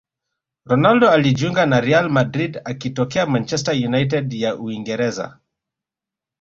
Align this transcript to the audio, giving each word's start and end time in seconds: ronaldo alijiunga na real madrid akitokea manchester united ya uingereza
ronaldo 0.65 1.11
alijiunga 1.11 1.65
na 1.65 1.81
real 1.81 2.09
madrid 2.09 2.59
akitokea 2.65 3.25
manchester 3.25 3.73
united 3.87 4.33
ya 4.33 4.55
uingereza 4.55 5.39